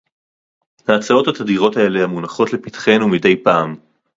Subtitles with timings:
[0.87, 3.75] ההצעות התדירות האלה המונחות לפתחנו מדי פעם